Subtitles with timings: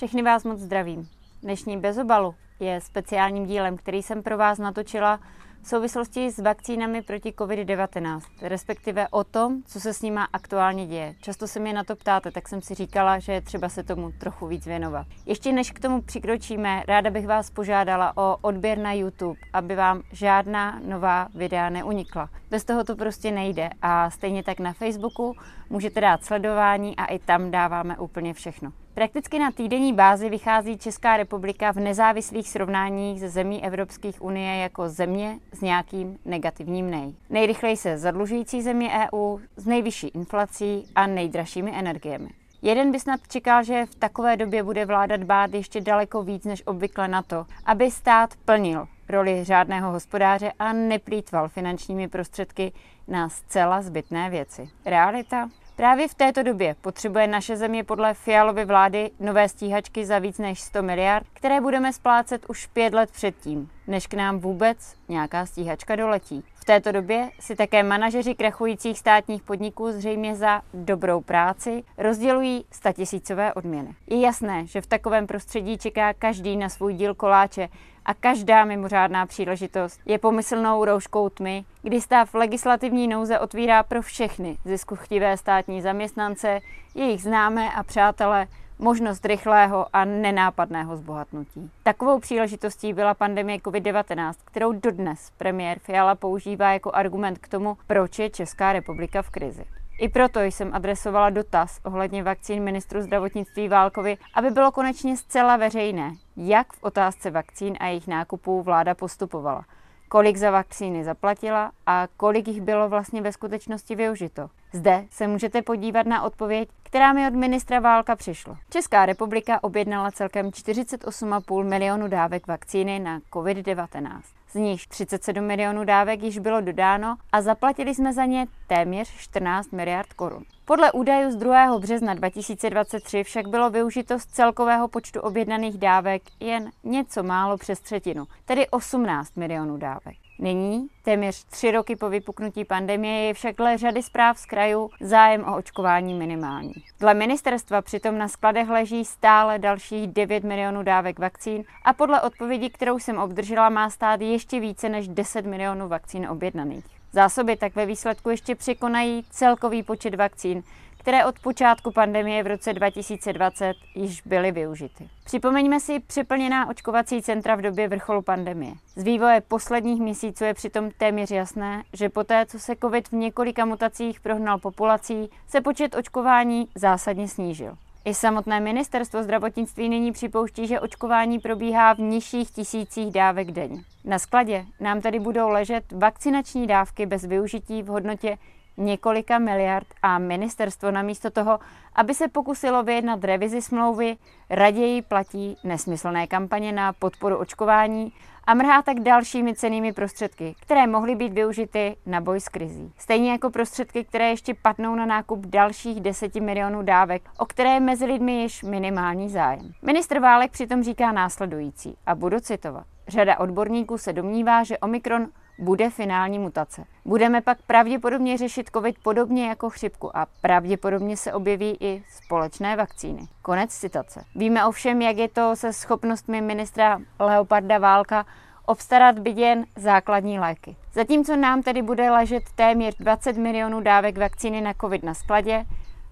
[0.00, 1.08] Všechny vás moc zdravím.
[1.42, 5.20] Dnešní Bezobalu je speciálním dílem, který jsem pro vás natočila
[5.62, 11.14] v souvislosti s vakcínami proti COVID-19, respektive o tom, co se s nima aktuálně děje.
[11.20, 14.12] Často se mě na to ptáte, tak jsem si říkala, že je třeba se tomu
[14.12, 15.06] trochu víc věnovat.
[15.26, 20.02] Ještě než k tomu přikročíme, ráda bych vás požádala o odběr na YouTube, aby vám
[20.12, 22.28] žádná nová videa neunikla.
[22.50, 25.34] Bez toho to prostě nejde a stejně tak na Facebooku
[25.70, 28.72] můžete dát sledování a i tam dáváme úplně všechno.
[29.00, 34.88] Prakticky na týdenní bázi vychází Česká republika v nezávislých srovnáních ze zemí Evropských unie jako
[34.88, 37.14] země s nějakým negativním nej.
[37.30, 42.28] Nejrychleji se zadlužující země EU s nejvyšší inflací a nejdražšími energiemi.
[42.62, 46.66] Jeden by snad čekal, že v takové době bude vláda dbát ještě daleko víc než
[46.66, 52.72] obvykle na to, aby stát plnil roli řádného hospodáře a neplýtval finančními prostředky
[53.08, 54.68] na zcela zbytné věci.
[54.86, 55.48] Realita?
[55.80, 60.60] Právě v této době potřebuje naše země podle Fialovy vlády nové stíhačky za víc než
[60.60, 65.96] 100 miliard, které budeme splácet už pět let předtím, než k nám vůbec nějaká stíhačka
[65.96, 66.44] doletí.
[66.54, 73.54] V této době si také manažeři krachujících státních podniků zřejmě za dobrou práci rozdělují statisícové
[73.54, 73.94] odměny.
[74.06, 77.68] Je jasné, že v takovém prostředí čeká každý na svůj díl koláče
[78.04, 84.58] a každá mimořádná příležitost je pomyslnou rouškou tmy, kdy stav legislativní nouze otvírá pro všechny
[84.64, 86.60] ziskuchtivé státní zaměstnance,
[86.94, 88.46] jejich známé a přátele
[88.78, 91.70] možnost rychlého a nenápadného zbohatnutí.
[91.82, 98.18] Takovou příležitostí byla pandemie COVID-19, kterou dodnes premiér Fiala používá jako argument k tomu, proč
[98.18, 99.64] je Česká republika v krizi.
[100.00, 106.12] I proto jsem adresovala dotaz ohledně vakcín ministru zdravotnictví Válkovi, aby bylo konečně zcela veřejné,
[106.48, 109.64] jak v otázce vakcín a jejich nákupů vláda postupovala
[110.10, 114.50] kolik za vakcíny zaplatila a kolik jich bylo vlastně ve skutečnosti využito.
[114.72, 118.58] Zde se můžete podívat na odpověď, která mi od ministra Válka přišla.
[118.70, 126.22] Česká republika objednala celkem 48,5 milionu dávek vakcíny na COVID-19 z nich 37 milionů dávek
[126.22, 130.44] již bylo dodáno a zaplatili jsme za ně téměř 14 miliard korun.
[130.64, 131.78] Podle údajů z 2.
[131.78, 138.26] března 2023 však bylo využito z celkového počtu objednaných dávek jen něco málo přes třetinu,
[138.44, 140.29] tedy 18 milionů dávek.
[140.42, 145.44] Nyní, téměř tři roky po vypuknutí pandemie, je však dle řady zpráv z krajů zájem
[145.44, 146.72] o očkování minimální.
[147.00, 152.70] Dle ministerstva přitom na skladech leží stále dalších 9 milionů dávek vakcín a podle odpovědi,
[152.70, 156.84] kterou jsem obdržela, má stát ještě více než 10 milionů vakcín objednaných.
[157.12, 160.62] Zásoby tak ve výsledku ještě překonají celkový počet vakcín,
[161.00, 165.08] které od počátku pandemie v roce 2020 již byly využity.
[165.24, 168.72] Připomeňme si přeplněná očkovací centra v době vrcholu pandemie.
[168.96, 173.64] Z vývoje posledních měsíců je přitom téměř jasné, že poté, co se COVID v několika
[173.64, 177.76] mutacích prohnal populací, se počet očkování zásadně snížil.
[178.04, 183.82] I samotné ministerstvo zdravotnictví nyní připouští, že očkování probíhá v nižších tisících dávek denně.
[184.04, 188.38] Na skladě nám tedy budou ležet vakcinační dávky bez využití v hodnotě
[188.80, 191.58] několika miliard a ministerstvo namísto toho,
[191.94, 194.16] aby se pokusilo vyjednat revizi smlouvy,
[194.50, 198.12] raději platí nesmyslné kampaně na podporu očkování
[198.44, 202.92] a mrhá tak dalšími cenými prostředky, které mohly být využity na boj s krizí.
[202.98, 208.04] Stejně jako prostředky, které ještě patnou na nákup dalších 10 milionů dávek, o které mezi
[208.04, 209.72] lidmi již minimální zájem.
[209.82, 212.86] Ministr Válek přitom říká následující a budu citovat.
[213.08, 215.26] Řada odborníků se domnívá, že Omikron
[215.60, 216.84] bude finální mutace.
[217.04, 223.28] Budeme pak pravděpodobně řešit COVID podobně jako chřipku a pravděpodobně se objeví i společné vakcíny.
[223.42, 224.24] Konec citace.
[224.34, 228.26] Víme ovšem, jak je to se schopnostmi ministra Leoparda Válka
[228.66, 230.76] obstarat byt jen základní léky.
[230.92, 235.64] Zatímco nám tedy bude ležet téměř 20 milionů dávek vakcíny na COVID na skladě,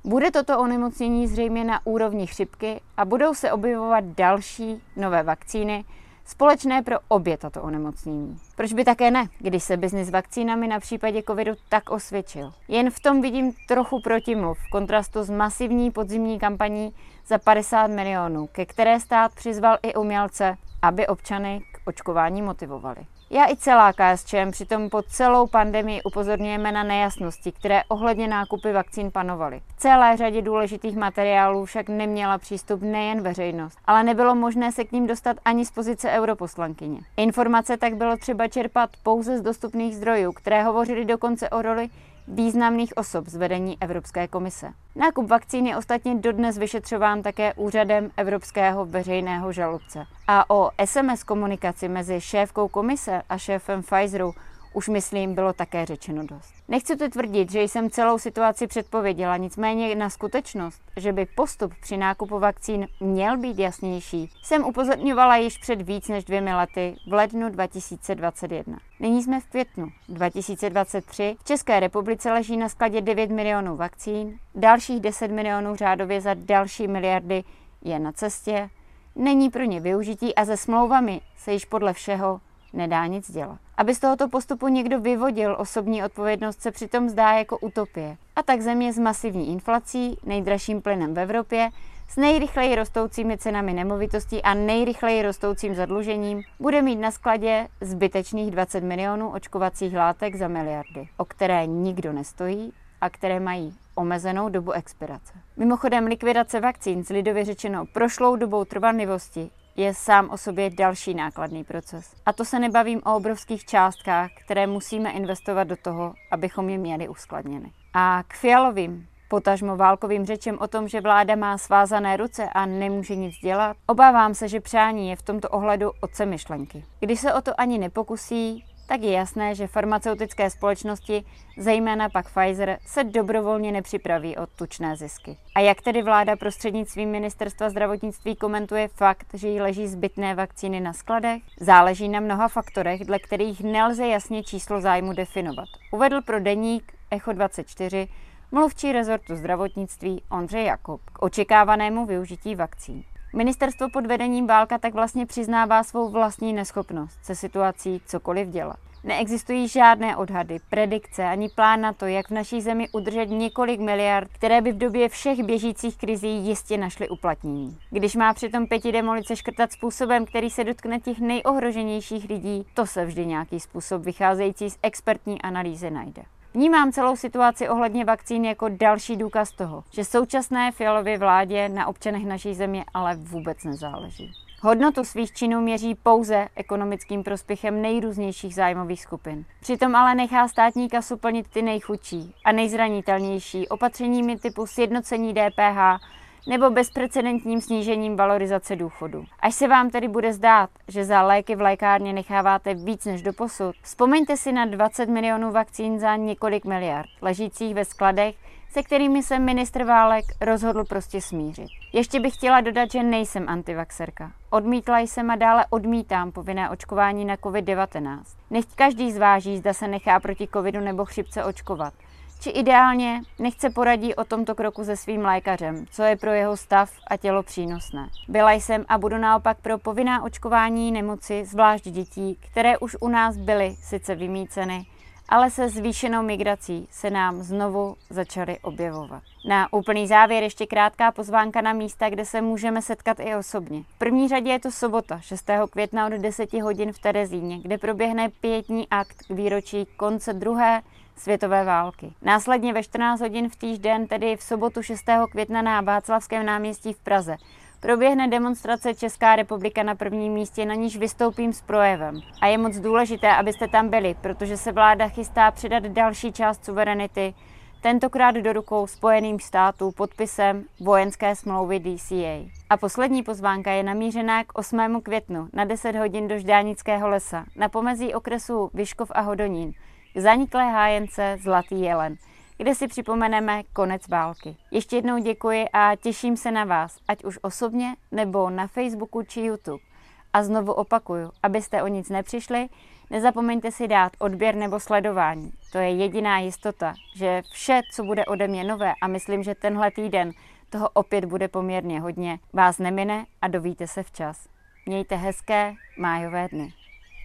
[0.05, 5.85] bude toto onemocnění zřejmě na úrovni chřipky a budou se objevovat další nové vakcíny,
[6.29, 8.39] společné pro obě tato onemocnění.
[8.57, 12.53] Proč by také ne, když se biznis s vakcínami na případě covidu tak osvědčil?
[12.69, 16.95] Jen v tom vidím trochu protimluv v kontrastu s masivní podzimní kampaní
[17.27, 23.07] za 50 milionů, ke které stát přizval i umělce, aby občany k očkování motivovali.
[23.31, 29.11] Já i celá KSČM přitom po celou pandemii upozorňujeme na nejasnosti, které ohledně nákupy vakcín
[29.11, 29.61] panovaly.
[29.67, 34.93] V celé řadě důležitých materiálů však neměla přístup nejen veřejnost, ale nebylo možné se k
[34.93, 37.01] ním dostat ani z pozice europoslankyně.
[37.17, 41.89] Informace tak bylo třeba čerpat pouze z dostupných zdrojů, které hovořily dokonce o roli
[42.35, 44.73] významných osob z vedení Evropské komise.
[44.97, 50.05] Nákup vakcín je ostatně dodnes vyšetřován také úřadem Evropského veřejného žalobce.
[50.27, 54.35] A o SMS komunikaci mezi šéfkou komise a šéfem Pfizeru
[54.73, 56.55] už myslím, bylo také řečeno dost.
[56.69, 61.97] Nechci to tvrdit, že jsem celou situaci předpověděla, nicméně na skutečnost, že by postup při
[61.97, 67.49] nákupu vakcín měl být jasnější, jsem upozorňovala již před víc než dvěmi lety v lednu
[67.49, 68.79] 2021.
[69.01, 71.37] Nyní jsme v květnu 2023.
[71.41, 76.89] V České republice leží na skladě 9 milionů vakcín, dalších 10 milionů řádově za další
[76.89, 77.45] miliardy
[77.83, 78.71] je na cestě,
[79.17, 82.41] není pro ně využití a se smlouvami se již podle všeho
[82.73, 83.59] nedá nic dělat.
[83.77, 88.17] Aby z tohoto postupu někdo vyvodil osobní odpovědnost, se přitom zdá jako utopie.
[88.37, 91.71] A tak země s masivní inflací, nejdražším plynem v Evropě,
[92.09, 98.85] s nejrychleji rostoucími cenami nemovitostí a nejrychleji rostoucím zadlužením bude mít na skladě zbytečných 20
[98.85, 105.33] milionů očkovacích látek za miliardy, o které nikdo nestojí a které mají omezenou dobu expirace.
[105.57, 111.65] Mimochodem likvidace vakcín s lidově řečeno prošlou dobou trvanlivosti je sám o sobě další nákladný
[111.65, 112.15] proces.
[112.27, 117.09] A to se nebavím o obrovských částkách, které musíme investovat do toho, abychom je měli
[117.09, 117.73] uskladněny.
[117.95, 123.17] A k fialovým, potažmo válkovým řečem o tom, že vláda má svázané ruce a nemůže
[123.17, 126.85] nic dělat, obávám se, že přání je v tomto ohledu otce myšlenky.
[127.01, 131.25] Když se o to ani nepokusí, tak je jasné, že farmaceutické společnosti,
[131.59, 135.37] zejména pak Pfizer, se dobrovolně nepřipraví o tučné zisky.
[135.55, 140.93] A jak tedy vláda prostřednictvím ministerstva zdravotnictví komentuje fakt, že jí leží zbytné vakcíny na
[140.93, 141.43] skladech?
[141.61, 145.69] Záleží na mnoha faktorech, dle kterých nelze jasně číslo zájmu definovat.
[145.93, 148.09] Uvedl pro deník Echo 24
[148.53, 153.05] mluvčí rezortu zdravotnictví Ondřej Jakub k očekávanému využití vakcín.
[153.33, 158.77] Ministerstvo pod vedením Válka tak vlastně přiznává svou vlastní neschopnost se situací cokoliv dělat.
[159.05, 164.29] Neexistují žádné odhady, predikce ani plán na to, jak v naší zemi udržet několik miliard,
[164.33, 167.79] které by v době všech běžících krizí jistě našly uplatnění.
[167.91, 173.05] Když má přitom pěti demolice škrtat způsobem, který se dotkne těch nejohroženějších lidí, to se
[173.05, 176.23] vždy nějaký způsob vycházející z expertní analýzy najde.
[176.55, 182.27] Vnímám celou situaci ohledně vakcín jako další důkaz toho, že současné fialově vládě na občanech
[182.27, 184.33] naší země ale vůbec nezáleží.
[184.63, 189.45] Hodnotu svých činů měří pouze ekonomickým prospěchem nejrůznějších zájmových skupin.
[189.61, 196.05] Přitom ale nechá státní kasu plnit ty nejchudší a nejzranitelnější opatřeními typu sjednocení DPH
[196.47, 199.25] nebo bezprecedentním snížením valorizace důchodu.
[199.41, 203.33] Až se vám tedy bude zdát, že za léky v lékárně necháváte víc než do
[203.33, 208.35] posud, vzpomeňte si na 20 milionů vakcín za několik miliard, ležících ve skladech,
[208.71, 211.69] se kterými se ministr Válek rozhodl prostě smířit.
[211.93, 214.33] Ještě bych chtěla dodat, že nejsem antivaxerka.
[214.51, 218.21] Odmítla jsem a dále odmítám povinné očkování na COVID-19.
[218.51, 221.95] Nechť každý zváží, zda se nechá proti covidu nebo chřipce očkovat
[222.41, 226.93] či ideálně nechce poradí o tomto kroku se svým lékařem, co je pro jeho stav
[227.11, 228.09] a tělo přínosné.
[228.29, 233.37] Byla jsem a budu naopak pro povinná očkování nemoci, zvlášť dětí, které už u nás
[233.37, 234.87] byly sice vymíceny,
[235.29, 239.23] ale se zvýšenou migrací se nám znovu začaly objevovat.
[239.49, 243.83] Na úplný závěr ještě krátká pozvánka na místa, kde se můžeme setkat i osobně.
[243.83, 245.51] V první řadě je to sobota, 6.
[245.71, 250.83] května od 10 hodin v Terezíně, kde proběhne pětní akt k výročí konce druhé
[251.19, 252.13] světové války.
[252.23, 255.05] Následně ve 14 hodin v týžden, tedy v sobotu 6.
[255.31, 257.37] května na Václavském náměstí v Praze,
[257.81, 262.21] proběhne demonstrace Česká republika na prvním místě, na níž vystoupím s projevem.
[262.41, 267.35] A je moc důležité, abyste tam byli, protože se vláda chystá přidat další část suverenity,
[267.81, 272.51] tentokrát do rukou Spojeným států podpisem vojenské smlouvy DCA.
[272.71, 275.01] A poslední pozvánka je namířená k 8.
[275.03, 279.73] květnu na 10 hodin do Ždánického lesa na pomezí okresu Vyškov a Hodonín,
[280.19, 282.17] zaniklé hájence Zlatý jelen,
[282.57, 284.57] kde si připomeneme konec války.
[284.71, 289.41] Ještě jednou děkuji a těším se na vás, ať už osobně nebo na Facebooku či
[289.41, 289.85] YouTube.
[290.33, 292.69] A znovu opakuju, abyste o nic nepřišli,
[293.11, 295.53] nezapomeňte si dát odběr nebo sledování.
[295.73, 299.91] To je jediná jistota, že vše, co bude ode mě nové, a myslím, že tenhle
[299.91, 300.33] týden
[300.71, 304.49] toho opět bude poměrně hodně, vás nemine a dovíte se včas.
[304.87, 306.73] Mějte hezké májové dny.